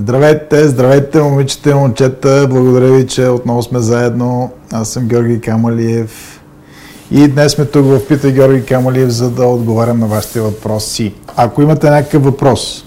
Здравейте, 0.00 0.68
здравейте, 0.68 1.22
момичета 1.22 1.70
и 1.70 1.74
момчета. 1.74 2.46
Благодаря 2.50 2.92
ви, 2.92 3.06
че 3.06 3.28
отново 3.28 3.62
сме 3.62 3.78
заедно. 3.78 4.52
Аз 4.72 4.88
съм 4.88 5.08
Георги 5.08 5.40
Камалиев. 5.40 6.40
И 7.10 7.28
днес 7.28 7.52
сме 7.52 7.64
тук 7.64 7.84
в 7.84 8.06
Пита 8.08 8.30
Георги 8.30 8.64
Камалиев, 8.64 9.08
за 9.08 9.30
да 9.30 9.46
отговарям 9.46 9.98
на 9.98 10.06
вашите 10.06 10.40
въпроси. 10.40 11.14
Ако 11.36 11.62
имате 11.62 11.90
някакъв 11.90 12.24
въпрос, 12.24 12.84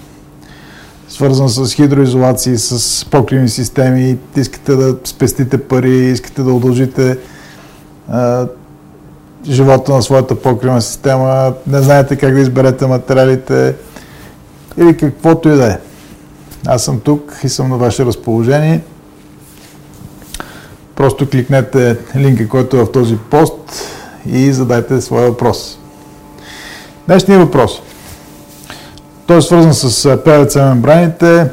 свързан 1.10 1.50
с 1.50 1.74
хидроизолации, 1.74 2.58
с 2.58 3.06
покривни 3.10 3.50
системи, 3.50 4.18
искате 4.36 4.76
да 4.76 4.96
спестите 5.04 5.58
пари, 5.58 5.96
искате 5.96 6.44
да 6.44 6.54
удължите 6.54 7.18
а, 8.10 8.48
живота 9.50 9.94
на 9.94 10.02
своята 10.02 10.36
покривна 10.36 10.82
система, 10.82 11.54
не 11.68 11.82
знаете 11.82 12.16
как 12.16 12.34
да 12.34 12.40
изберете 12.40 12.88
материалите 12.88 13.76
или 14.78 14.98
каквото 14.98 15.50
и 15.50 15.56
да 15.56 15.68
е. 15.68 15.78
Аз 16.68 16.84
съм 16.84 17.00
тук 17.00 17.34
и 17.44 17.50
съм 17.50 17.70
на 17.70 17.78
ваше 17.78 18.06
разположение. 18.06 18.82
Просто 20.96 21.30
кликнете 21.30 21.98
линка, 22.16 22.50
който 22.50 22.78
е 22.78 22.84
в 22.84 22.92
този 22.92 23.18
пост 23.18 23.88
и 24.26 24.54
задайте 24.54 25.02
своя 25.02 25.30
въпрос. 25.30 25.80
Днешният 27.08 27.42
въпрос. 27.42 27.82
Той 29.28 29.38
е 29.38 29.42
свързан 29.42 29.74
с 29.74 30.18
ПВЦ 30.26 30.56
мембраните. 30.56 31.50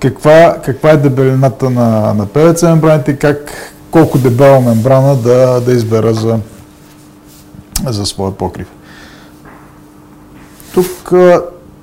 Каква, 0.00 0.56
каква 0.64 0.90
е 0.90 0.96
дебелината 0.96 1.70
на, 1.70 2.14
на 2.14 2.26
ПВЦ 2.26 2.62
мембраните 2.62 3.16
как, 3.16 3.72
колко 3.90 4.18
дебела 4.18 4.60
мембрана 4.60 5.16
да, 5.16 5.60
да 5.60 5.72
избера 5.72 6.14
за, 6.14 6.38
за 7.86 8.06
своя 8.06 8.32
покрив. 8.32 8.66
Тук 10.74 11.08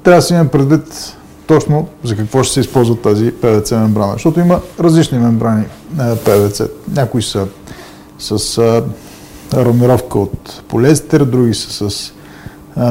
трябва 0.04 0.16
да 0.16 0.22
си 0.22 0.34
имам 0.34 0.48
предвид 0.48 1.16
точно 1.48 1.88
за 2.04 2.16
какво 2.16 2.44
ще 2.44 2.54
се 2.54 2.60
използва 2.60 2.96
тази 2.96 3.32
ПВЦ 3.32 3.72
мембрана. 3.72 4.14
Защото 4.14 4.40
има 4.40 4.62
различни 4.80 5.20
мембрани 5.20 5.66
на 5.96 6.16
ПВЦ. 6.16 6.62
Някои 6.96 7.22
са 7.22 7.48
с 8.20 8.60
армировка 9.54 10.20
от 10.20 10.64
полиестер, 10.68 11.26
други 11.26 11.54
са 11.54 11.90
с 11.90 12.14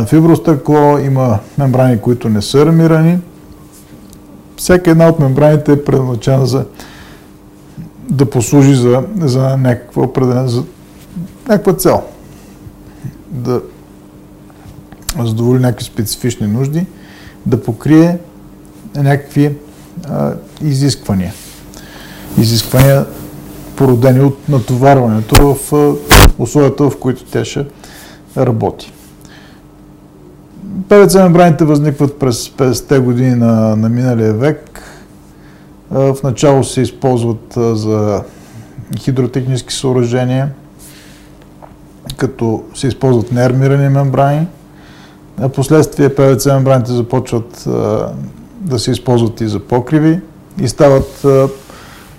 фибростъкло, 0.07 0.99
има 0.99 1.39
мембрани, 1.59 2.01
които 2.01 2.29
не 2.29 2.43
са 2.43 2.59
армирани. 2.59 3.19
Всяка 4.57 4.91
една 4.91 5.09
от 5.09 5.19
мембраните 5.19 5.73
е 5.73 5.85
предназначена 5.85 6.47
за 6.47 6.65
да 8.11 8.31
послужи 8.31 8.75
за, 8.75 9.03
за 9.21 9.57
някаква 9.57 10.03
определена, 10.03 10.49
за 10.49 10.65
някаква 11.49 11.73
цел. 11.73 12.03
Да 13.31 13.61
задоволи 15.23 15.59
някакви 15.59 15.85
специфични 15.85 16.47
нужди, 16.47 16.87
да 17.47 17.63
покрие 17.63 18.19
някакви 19.03 19.57
а, 20.09 20.33
изисквания. 20.63 21.33
Изисквания 22.39 23.07
породени 23.77 24.21
от 24.21 24.49
натоварването 24.49 25.55
в 25.55 25.73
а, 25.73 25.95
условията, 26.39 26.91
в 26.91 26.99
които 26.99 27.25
тя 27.25 27.45
ще 27.45 27.67
работи. 28.37 28.93
ПВЦ 30.89 31.15
мембраните 31.15 31.65
възникват 31.65 32.19
през 32.19 32.49
50-те 32.49 32.99
години 32.99 33.35
на, 33.35 33.77
на 33.77 33.89
миналия 33.89 34.33
век. 34.33 34.81
В 35.91 36.17
начало 36.25 36.65
се 36.65 36.81
използват 36.81 37.55
за 37.57 38.23
хидротехнически 38.99 39.75
съоръжения, 39.75 40.49
като 42.17 42.63
се 42.75 42.87
използват 42.87 43.33
неармирани 43.33 43.89
мембрани. 43.89 44.47
Последствие 45.55 46.15
ПВЦ 46.15 46.47
мембраните 46.47 46.93
започват 46.93 47.69
да 48.65 48.79
се 48.79 48.91
използват 48.91 49.41
и 49.41 49.49
за 49.49 49.61
покриви 49.61 50.21
и 50.61 50.69
стават 50.69 51.27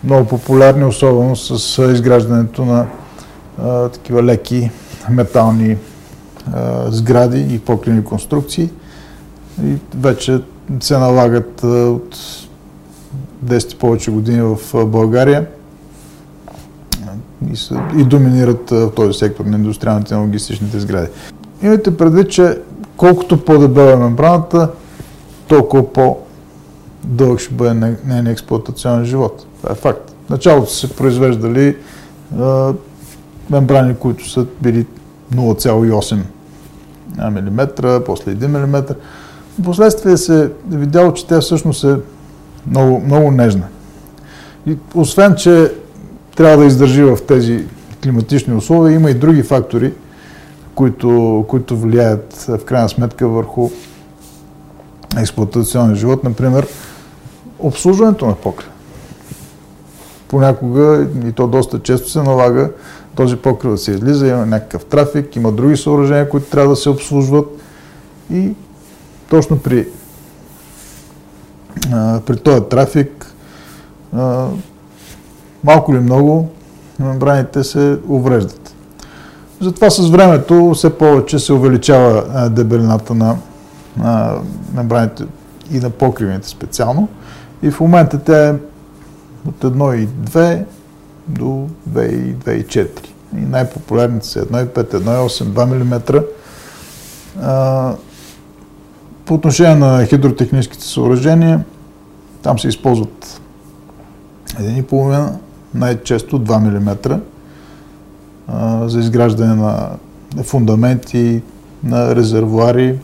много 0.03 0.27
популярни, 0.27 0.85
особено 0.85 1.35
с 1.35 1.83
изграждането 1.93 2.65
на 2.65 2.85
такива 3.89 4.23
леки 4.23 4.71
метални 5.09 5.77
сгради 6.87 7.55
и 7.55 7.59
покривни 7.59 8.03
конструкции. 8.03 8.69
И 9.63 9.75
вече 9.95 10.41
се 10.79 10.97
налагат 10.97 11.63
от 11.63 12.17
10 13.45 13.77
повече 13.77 14.11
години 14.11 14.41
в 14.41 14.85
България 14.85 15.47
и, 17.51 17.55
са, 17.55 17.81
и 17.97 18.03
доминират 18.03 18.69
в 18.69 18.91
този 18.95 19.19
сектор 19.19 19.45
на 19.45 19.57
индустриалните 19.57 20.13
и 20.13 20.17
логистичните 20.17 20.79
сгради. 20.79 21.07
Имайте 21.61 21.97
предвид, 21.97 22.29
че 22.29 22.59
колкото 22.97 23.45
по-дебела 23.45 23.91
е 23.91 23.95
мембраната, 23.95 24.69
толкова 25.47 25.93
по- 25.93 26.17
дълъг 27.05 27.39
ще 27.39 27.53
бъде 27.53 27.95
нейния 28.05 28.31
експлуатационен 28.31 29.05
живот. 29.05 29.45
Това 29.61 29.71
е 29.71 29.75
факт. 29.75 30.15
Началото 30.29 30.71
са 30.71 30.87
се 30.87 30.95
произвеждали 30.95 31.77
а, 32.39 32.73
мембрани, 33.49 33.95
които 33.95 34.29
са 34.29 34.45
били 34.61 34.85
0,8 35.35 36.19
мм, 37.17 37.67
после 38.05 38.35
1 38.35 38.47
мм. 38.47 38.83
Впоследствие 39.61 40.17
се 40.17 40.43
е 40.43 40.77
видяло, 40.77 41.13
че 41.13 41.27
тя 41.27 41.41
всъщност 41.41 41.83
е 41.83 41.95
много, 42.67 42.99
много 42.99 43.31
нежна. 43.31 43.67
И 44.67 44.77
освен, 44.95 45.35
че 45.35 45.71
трябва 46.35 46.57
да 46.57 46.65
издържи 46.65 47.03
в 47.03 47.17
тези 47.27 47.65
климатични 48.03 48.53
условия, 48.53 48.95
има 48.95 49.11
и 49.11 49.13
други 49.13 49.43
фактори, 49.43 49.93
които, 50.75 51.45
които 51.47 51.77
влияят 51.77 52.33
в 52.47 52.65
крайна 52.65 52.89
сметка 52.89 53.27
върху 53.27 53.69
експлуатационния 55.17 55.95
живот. 55.95 56.23
Например, 56.23 56.67
обслужването 57.59 58.25
на 58.25 58.35
покрива. 58.35 58.71
Понякога, 60.27 61.07
и 61.25 61.31
то 61.31 61.47
доста 61.47 61.79
често 61.79 62.09
се 62.09 62.21
налага 62.23 62.71
този 63.15 63.35
покрив 63.35 63.71
да 63.71 63.77
се 63.77 63.91
излиза, 63.91 64.27
има 64.27 64.45
някакъв 64.45 64.85
трафик, 64.85 65.35
има 65.35 65.51
други 65.51 65.77
съоръжения, 65.77 66.29
които 66.29 66.49
трябва 66.49 66.69
да 66.69 66.75
се 66.75 66.89
обслужват 66.89 67.47
и 68.31 68.53
точно 69.29 69.59
при, 69.59 69.87
а, 71.93 72.21
при 72.25 72.37
този 72.37 72.61
трафик 72.61 73.33
а, 74.15 74.47
малко 75.63 75.91
или 75.91 75.99
много 75.99 76.49
мембраните 76.99 77.63
се 77.63 77.99
увреждат. 78.07 78.75
Затова 79.61 79.89
с 79.89 80.09
времето 80.09 80.71
все 80.73 80.97
повече 80.97 81.39
се 81.39 81.53
увеличава 81.53 82.49
дебелината 82.49 83.13
на, 83.13 83.37
на 83.97 84.35
мембраните 84.73 85.23
и 85.71 85.79
на 85.79 85.89
покривните 85.89 86.47
специално. 86.47 87.07
И 87.65 87.71
в 87.71 87.79
момента 87.79 88.19
тя 88.19 88.47
е 88.47 88.53
от 89.47 89.63
1,2 89.63 90.65
до 91.27 91.67
2,4. 91.89 93.07
И 93.37 93.41
най-популярните 93.41 94.27
са 94.27 94.45
1,5, 94.45 94.93
1,8, 94.93 95.43
2 95.43 95.65
мм. 95.65 96.23
По 99.25 99.33
отношение 99.33 99.75
на 99.75 100.05
хидротехническите 100.05 100.85
съоръжения, 100.85 101.65
там 102.41 102.59
се 102.59 102.67
използват 102.67 103.41
1,5, 104.47 105.33
най-често 105.73 106.39
2 106.39 106.59
мм 106.59 107.19
за 108.89 108.99
изграждане 108.99 109.55
на 109.55 109.89
фундаменти, 110.43 111.41
на 111.83 112.15
резервуари, 112.15 112.99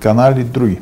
канали 0.00 0.40
и 0.40 0.44
други. 0.44 0.80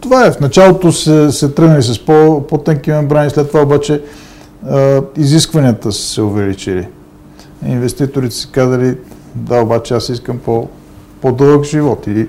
Това 0.00 0.26
е. 0.26 0.32
В 0.32 0.40
началото 0.40 0.92
се, 0.92 1.32
се 1.32 1.48
тръгнали 1.48 1.82
с 1.82 2.04
по, 2.04 2.46
по-тънки 2.48 2.90
мембрани, 2.90 3.30
след 3.30 3.48
това 3.48 3.62
обаче 3.62 4.02
а, 4.68 5.02
изискванията 5.16 5.92
са 5.92 6.08
се 6.08 6.22
увеличили. 6.22 6.88
Инвеститорите 7.66 8.34
си 8.34 8.48
казали, 8.52 8.96
да, 9.34 9.62
обаче 9.62 9.94
аз 9.94 10.08
искам 10.08 10.38
по, 10.38 10.68
по-дълъг 11.20 11.64
живот 11.64 12.06
или 12.06 12.28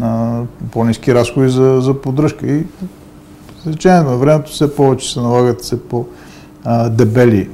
а, 0.00 0.40
по-низки 0.72 1.14
разходи 1.14 1.48
за, 1.48 1.80
за 1.80 1.94
поддръжка. 1.94 2.46
И 2.46 2.66
с 3.64 3.84
на 3.84 4.16
времето 4.16 4.50
все 4.50 4.74
повече 4.74 5.12
се 5.12 5.20
налагат 5.20 5.62
все 5.62 5.82
по-дебели 5.82 7.50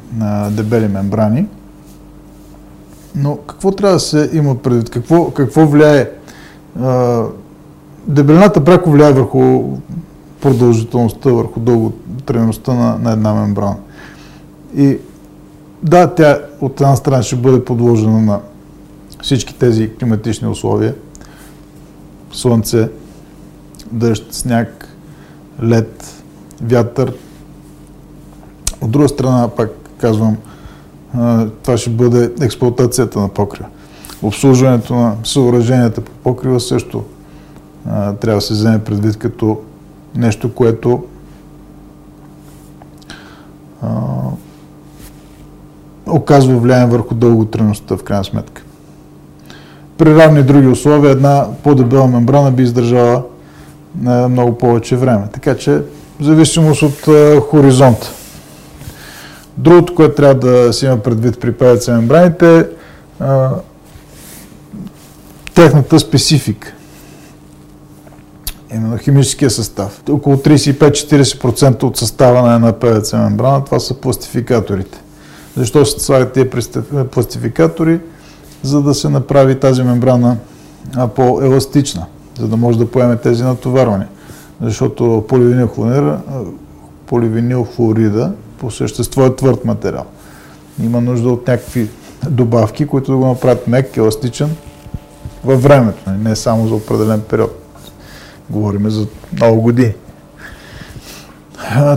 дебели 0.51 0.89
мембрани. 0.89 1.47
Но 3.15 3.37
какво 3.37 3.71
трябва 3.71 3.97
да 3.97 4.01
се 4.01 4.31
има 4.33 4.55
предвид? 4.55 4.91
Какво, 4.91 5.31
какво 5.31 5.67
влияе 5.67 6.11
дебелината 8.07 8.65
пряко 8.65 8.91
влияе 8.91 9.13
върху 9.13 9.63
продължителността, 10.41 11.31
върху 11.31 11.61
дълготрайността 11.61 12.75
на, 12.75 12.99
на 12.99 13.13
една 13.13 13.35
мембрана. 13.35 13.77
И 14.77 14.99
да, 15.83 16.15
тя 16.15 16.39
от 16.61 16.81
една 16.81 16.97
страна 16.97 17.23
ще 17.23 17.37
бъде 17.37 17.65
подложена 17.65 18.21
на 18.21 18.41
всички 19.23 19.55
тези 19.55 19.91
климатични 20.01 20.49
условия. 20.49 20.95
Слънце, 22.33 22.89
дъжд, 23.93 24.27
сняг, 24.31 24.89
лед, 25.63 26.23
вятър. 26.63 27.13
От 28.81 28.91
друга 28.91 29.09
страна, 29.09 29.49
пак 29.57 29.71
казвам, 29.99 30.37
това 31.63 31.77
ще 31.77 31.91
бъде 31.91 32.33
експлуатацията 32.41 33.21
на 33.21 33.29
покрива. 33.29 33.67
Обслужването 34.23 34.95
на 34.95 35.17
съоръженията 35.25 36.01
по 36.01 36.11
покрива 36.13 36.61
също 36.61 37.05
трябва 38.21 38.35
да 38.35 38.41
се 38.41 38.53
вземе 38.53 38.85
предвид 38.85 39.17
като 39.17 39.61
нещо, 40.17 40.55
което 40.55 41.05
а, 43.83 43.89
оказва 46.07 46.59
влияние 46.59 46.87
върху 46.87 47.15
дълготрайността 47.15 47.97
в 47.97 48.03
крайна 48.03 48.25
сметка. 48.25 48.63
При 49.99 50.17
равни 50.17 50.43
други 50.43 50.67
условия 50.67 51.11
една 51.11 51.47
по-дебела 51.63 52.07
мембрана 52.07 52.51
би 52.51 52.63
издържала 52.63 53.23
на 54.01 54.29
много 54.29 54.59
повече 54.59 54.97
време. 54.97 55.25
Така 55.33 55.57
че, 55.57 55.73
в 56.21 56.25
зависимост 56.25 56.83
от 56.83 57.09
а, 57.09 57.41
хоризонта. 57.41 58.11
Другото, 59.57 59.95
което 59.95 60.15
трябва 60.15 60.35
да 60.35 60.73
се 60.73 60.87
има 60.87 60.99
предвид 60.99 61.41
при 61.41 61.53
ПВЦ 61.53 61.89
мембраните 61.89 62.59
е 62.59 62.65
техната 65.55 66.01
специфика. 66.01 66.75
Именно 68.75 68.99
химическия 68.99 69.51
състав. 69.51 70.03
Около 70.11 70.37
35-40% 70.37 71.83
от 71.83 71.97
състава 71.97 72.43
на 72.43 72.55
една 72.55 72.73
ПВЦ 72.73 73.13
мембрана, 73.13 73.65
това 73.65 73.81
са 73.81 73.95
пластификаторите. 73.95 74.99
Защо 75.57 75.85
се 75.85 76.01
слагат 76.01 76.33
тези 76.33 76.51
пластификатори? 77.11 78.01
За 78.63 78.83
да 78.83 78.95
се 78.95 79.09
направи 79.09 79.61
тази 79.61 79.83
мембрана 79.83 80.37
по-еластична, 81.17 82.07
за 82.39 82.49
да 82.49 82.57
може 82.57 82.79
да 82.79 82.91
поеме 82.91 83.17
тези 83.17 83.43
натоварвания. 83.43 84.09
Защото 84.63 85.25
поливинил 87.07 87.65
хлорида 87.65 88.33
по 88.59 88.71
същество 88.71 89.27
е 89.27 89.37
твърд 89.37 89.65
материал. 89.65 90.05
Има 90.83 91.01
нужда 91.01 91.29
от 91.29 91.49
някакви 91.49 91.89
добавки, 92.31 92.87
които 92.87 93.13
да 93.13 93.19
го 93.19 93.27
направят 93.27 93.67
мек, 93.67 93.97
еластичен 93.97 94.57
във 95.45 95.63
времето, 95.63 96.11
не 96.19 96.37
само 96.37 96.69
за 96.69 96.75
определен 96.75 97.21
период. 97.21 97.64
Говориме 98.51 98.91
за 98.91 99.07
много 99.33 99.61
години. 99.61 99.95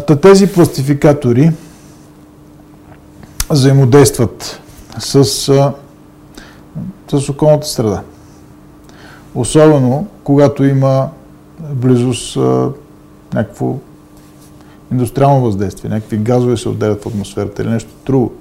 Та 0.07 0.15
тези 0.21 0.47
пластификатори 0.47 1.51
взаимодействат 3.49 4.61
с, 4.99 5.23
с 7.11 7.29
околната 7.29 7.67
среда. 7.67 8.01
Особено 9.35 10.07
когато 10.23 10.63
има 10.63 11.09
близост 11.59 12.38
някакво 13.33 13.75
индустриално 14.91 15.41
въздействие, 15.41 15.89
някакви 15.89 16.17
газове 16.17 16.57
се 16.57 16.69
отделят 16.69 17.03
в 17.03 17.07
атмосферата 17.07 17.61
или 17.61 17.69
нещо 17.69 17.89
друго. 18.05 18.33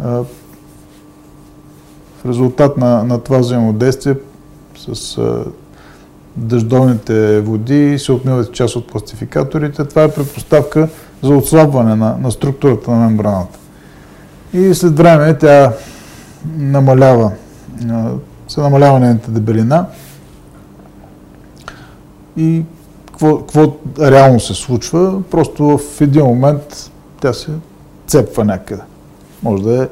В 0.00 0.26
резултат 2.26 2.76
на, 2.76 3.04
на 3.04 3.20
това 3.20 3.38
взаимодействие 3.38 4.14
с 4.76 5.18
дъждовните 6.36 7.40
води 7.40 7.98
се 7.98 8.12
отмиват 8.12 8.52
част 8.52 8.76
от 8.76 8.86
пластификаторите. 8.86 9.84
Това 9.84 10.02
е 10.02 10.10
предпоставка 10.10 10.88
за 11.22 11.34
отслабване 11.34 11.96
на, 11.96 12.16
на 12.18 12.30
структурата 12.30 12.90
на 12.90 12.96
мембраната. 12.96 13.58
И 14.52 14.74
след 14.74 14.96
време 14.96 15.38
тя 15.38 15.72
намалява, 16.56 17.32
се 18.48 18.60
намалява 18.60 19.00
нейната 19.00 19.30
дебелина 19.30 19.86
и 22.36 22.62
какво, 23.06 23.76
реално 24.00 24.40
се 24.40 24.54
случва, 24.54 25.22
просто 25.30 25.78
в 25.78 26.00
един 26.00 26.24
момент 26.24 26.90
тя 27.20 27.32
се 27.32 27.50
цепва 28.06 28.44
някъде. 28.44 28.82
Може 29.42 29.62
да 29.62 29.82
е, 29.82 29.88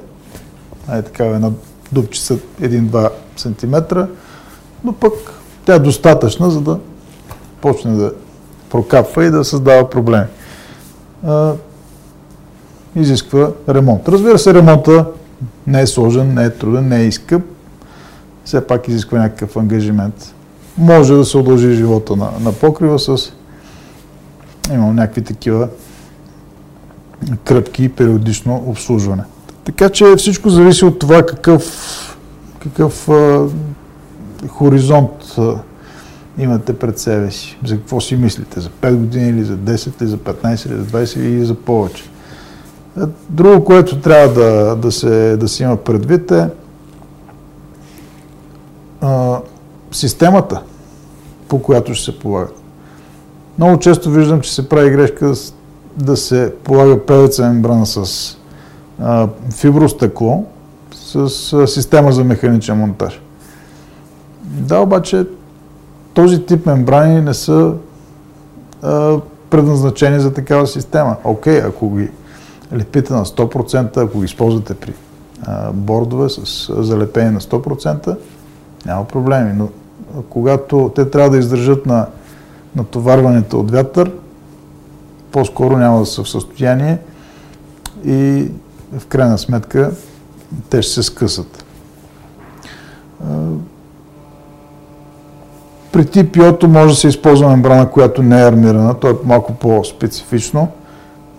е 0.99 1.03
такава 1.03 1.35
една 1.35 1.51
дупчица 1.93 2.37
1-2 2.61 3.11
см, 3.37 3.99
но 4.85 4.93
пък 4.93 5.42
тя 5.65 5.75
е 5.75 5.79
достатъчна, 5.79 6.51
за 6.51 6.61
да 6.61 6.79
почне 7.61 7.93
да 7.93 8.13
прокапва 8.71 9.25
и 9.25 9.31
да 9.31 9.45
създава 9.45 9.91
проблеми. 9.91 10.27
Изисква 12.97 13.51
ремонт. 13.69 14.09
Разбира 14.09 14.39
се, 14.39 14.55
ремонта 14.55 15.07
не 15.67 15.81
е 15.81 15.87
сложен, 15.87 16.35
не 16.35 16.45
е 16.45 16.51
труден, 16.51 16.89
не 16.89 17.01
е 17.01 17.07
изкъп. 17.07 17.43
Все 18.45 18.67
пак 18.67 18.89
изисква 18.89 19.19
някакъв 19.19 19.57
ангажимент. 19.57 20.35
Може 20.79 21.15
да 21.15 21.25
се 21.25 21.39
удължи 21.39 21.75
живота 21.75 22.17
на, 22.17 22.31
на 22.41 22.53
покрива 22.53 22.99
с 22.99 23.33
имам 24.73 24.95
някакви 24.95 25.23
такива 25.23 25.69
кръпки 27.45 27.85
и 27.85 27.89
периодично 27.89 28.65
обслужване. 28.67 29.23
Така 29.65 29.89
че 29.89 30.05
всичко 30.17 30.49
зависи 30.49 30.85
от 30.85 30.99
това 30.99 31.27
какъв, 31.27 31.65
какъв 32.63 33.09
хоризонт 34.49 35.37
имате 36.39 36.79
пред 36.79 36.99
себе 36.99 37.31
си. 37.31 37.59
За 37.65 37.77
какво 37.77 38.01
си 38.01 38.17
мислите? 38.17 38.61
За 38.61 38.69
5 38.69 38.95
години 38.95 39.31
или 39.31 39.45
за 39.45 39.57
10 39.57 40.03
или 40.03 40.09
за 40.09 40.19
15 40.19 40.67
или 40.67 40.79
за 40.79 40.85
20 40.85 41.19
или 41.19 41.45
за 41.45 41.55
повече. 41.55 42.05
Друго, 43.29 43.65
което 43.65 44.01
трябва 44.01 44.35
да, 44.35 44.77
да, 44.77 44.93
се, 44.93 45.37
да 45.37 45.49
се 45.49 45.63
има 45.63 45.77
предвид 45.77 46.31
е 46.31 46.49
а, 49.01 49.39
системата, 49.93 50.63
по 51.49 51.63
която 51.63 51.95
ще 51.95 52.05
се 52.05 52.19
полагат. 52.19 52.55
Много 53.59 53.79
често 53.79 54.11
виждам, 54.11 54.41
че 54.41 54.55
се 54.55 54.69
прави 54.69 54.91
грешка 54.91 55.33
да 55.97 56.17
се 56.17 56.55
полага 56.65 57.07
певеца 57.07 57.49
мембрана 57.49 57.87
с 57.87 58.37
а, 59.01 59.29
фибростъкло, 59.51 60.45
с 60.95 61.53
а, 61.53 61.67
система 61.67 62.13
за 62.13 62.25
механичен 62.25 62.79
монтаж. 62.79 63.21
Да, 64.43 64.79
обаче 64.79 65.27
този 66.15 66.47
тип 66.47 66.67
мембрани 66.67 67.21
не 67.21 67.35
са 67.35 67.75
а, 68.83 69.19
предназначени 69.51 70.21
за 70.21 70.33
такава 70.33 70.67
система. 70.67 71.17
Окей, 71.25 71.59
ако 71.59 71.95
ги 71.95 72.09
лепите 72.73 73.13
на 73.13 73.25
100%, 73.25 73.97
ако 73.97 74.19
ги 74.19 74.25
използвате 74.25 74.75
при 74.75 74.95
а, 75.43 75.73
бордове 75.73 76.29
с 76.29 76.73
залепени 76.83 77.31
на 77.31 77.41
100%, 77.41 78.17
няма 78.87 79.05
проблеми. 79.05 79.53
Но 79.57 79.69
когато 80.29 80.93
те 80.95 81.11
трябва 81.11 81.31
да 81.31 81.39
издържат 81.39 81.87
на 81.87 82.07
натоварването 82.77 83.61
от 83.61 83.71
вятър, 83.71 84.13
по-скоро 85.33 85.77
няма 85.77 86.01
да 86.01 86.07
са 86.07 86.25
в 86.25 86.29
състояние 86.29 86.99
и 88.05 88.51
в 88.99 89.07
крайна 89.07 89.39
сметка 89.39 89.93
те 90.71 90.83
ще 90.83 90.95
се 90.95 91.03
скъсат. 91.03 91.65
При 95.93 96.29
Йото 96.37 96.69
може 96.69 96.95
да 96.95 97.01
се 97.01 97.09
използва 97.09 97.49
мембрана, 97.49 97.91
която 97.91 98.23
не 98.23 98.41
е 98.41 98.49
армирана. 98.49 98.95
То 98.95 99.11
е 99.11 99.15
малко 99.25 99.53
по-специфично 99.53 100.69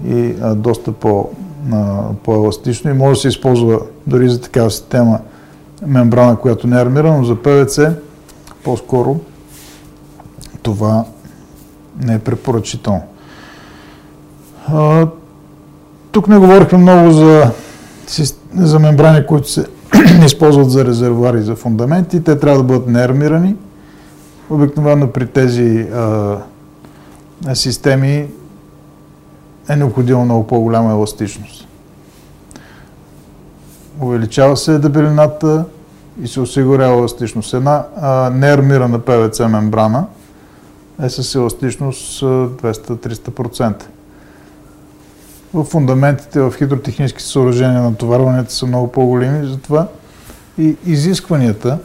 и 0.08 0.36
а, 0.42 0.56
доста 0.56 0.92
по, 0.92 1.30
а, 1.74 2.02
по-еластично 2.24 2.92
и 2.92 2.94
може 2.94 3.18
да 3.18 3.22
се 3.22 3.28
използва 3.28 3.80
дори 4.08 4.30
за 4.30 4.42
такава 4.42 4.72
система 4.72 5.20
мембрана, 5.88 6.36
която 6.36 6.68
не 6.68 6.78
е 6.78 6.82
армирана, 6.82 7.18
но 7.18 7.24
за 7.24 7.36
ПВЦ 7.36 7.80
по-скоро 8.64 9.20
това 10.62 11.06
не 12.04 12.14
е 12.14 12.20
препоръчително. 12.20 13.02
А, 14.68 15.08
тук 16.12 16.28
не 16.28 16.38
говорихме 16.38 16.78
много 16.78 17.12
за, 17.12 17.52
за 18.56 18.80
мембрани, 18.80 19.26
които 19.26 19.50
се 19.50 19.66
използват 20.26 20.72
за 20.72 20.86
резервуари 20.86 21.42
за 21.42 21.56
фундаменти. 21.56 22.24
Те 22.24 22.40
трябва 22.40 22.58
да 22.58 22.64
бъдат 22.64 22.88
неармирани. 22.88 23.56
Обикновено 24.54 25.12
при 25.12 25.28
тези 25.28 25.88
а, 25.94 26.38
системи 27.54 28.28
е 29.70 29.76
необходимо 29.76 30.26
много 30.26 30.48
по-голяма 30.48 30.90
еластичност. 30.92 31.68
Увеличава 34.02 34.58
се 34.58 34.80
дебелината 34.80 35.66
и 36.22 36.28
се 36.28 36.40
осигурява 36.40 36.98
еластичност. 36.98 37.54
Една 37.54 37.86
а, 38.02 38.30
неармирана 38.30 39.00
ПВЦ 39.00 39.40
мембрана 39.40 40.06
е 41.04 41.10
с 41.10 41.36
еластичност 41.36 42.22
200-300%. 42.22 43.84
В 45.54 45.64
фундаментите, 45.64 46.42
в 46.42 46.54
хидротехнически 46.58 47.24
съоръжения 47.24 47.82
натоварванията 47.82 48.54
са 48.54 48.66
много 48.66 48.92
по-големи, 48.92 49.48
затова 49.48 49.88
и 50.58 50.76
изискванията 50.86 51.78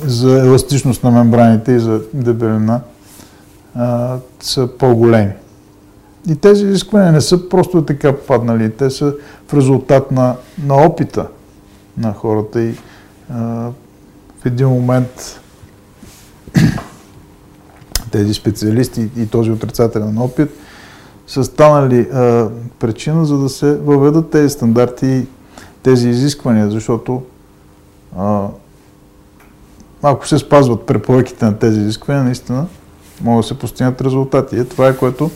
за 0.00 0.38
еластичност 0.38 1.04
на 1.04 1.10
мембраните 1.10 1.72
и 1.72 1.78
за 1.78 2.00
дебелина 2.14 2.80
а, 3.74 4.16
са 4.40 4.68
по-големи. 4.78 5.32
И 6.28 6.36
тези 6.36 6.64
изисквания 6.64 7.12
не 7.12 7.20
са 7.20 7.48
просто 7.48 7.84
така 7.84 8.16
паднали, 8.16 8.72
те 8.72 8.90
са 8.90 9.14
в 9.48 9.54
резултат 9.54 10.10
на, 10.10 10.36
на 10.64 10.86
опита 10.86 11.26
на 11.98 12.12
хората 12.12 12.62
и 12.62 12.74
а, 13.30 13.40
в 14.42 14.46
един 14.46 14.68
момент 14.68 15.40
тези 18.10 18.34
специалисти 18.34 19.10
и 19.16 19.26
този 19.26 19.50
отрицателен 19.50 20.18
опит 20.18 20.50
са 21.26 21.44
станали 21.44 22.00
а, 22.00 22.48
причина 22.78 23.24
за 23.24 23.38
да 23.38 23.48
се 23.48 23.76
въведат 23.76 24.30
тези 24.30 24.48
стандарти 24.48 25.06
и 25.06 25.26
тези 25.82 26.08
изисквания, 26.08 26.70
защото 26.70 27.22
а, 28.18 28.46
ако 30.02 30.28
се 30.28 30.38
спазват 30.38 30.86
препоръките 30.86 31.44
на 31.44 31.58
тези 31.58 31.80
изисквания, 31.80 32.24
наистина 32.24 32.66
могат 33.20 33.44
да 33.44 33.48
се 33.48 33.58
постигнат 33.58 34.00
резултати. 34.00 34.56
И 34.56 34.68
това 34.68 34.88
е 34.88 34.96
което 34.96 35.30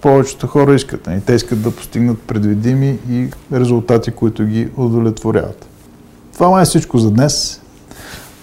повечето 0.00 0.46
хора 0.46 0.74
искат. 0.74 1.06
И 1.06 1.20
те 1.26 1.32
искат 1.32 1.62
да 1.62 1.70
постигнат 1.70 2.22
предвидими 2.22 2.98
и 3.10 3.28
резултати, 3.52 4.10
които 4.10 4.44
ги 4.44 4.68
удовлетворяват. 4.76 5.66
Това 6.34 6.62
е 6.62 6.64
всичко 6.64 6.98
за 6.98 7.10
днес. 7.10 7.60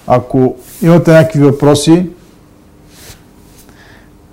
Ако 0.07 0.55
имате 0.81 1.11
някакви 1.11 1.39
въпроси, 1.39 2.09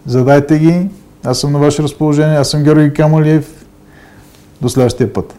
задайте 0.06 0.58
ги. 0.58 0.88
Аз 1.24 1.38
съм 1.38 1.52
на 1.52 1.58
ваше 1.58 1.82
разположение. 1.82 2.36
Аз 2.36 2.50
съм 2.50 2.62
Георги 2.62 2.92
Камалиев. 2.92 3.64
До 4.60 4.68
следващия 4.68 5.12
път. 5.12 5.34